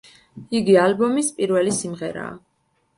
იგი 0.59 0.79
ალბომის 0.85 1.31
პირველი 1.37 1.77
სიმღერაა. 1.85 2.37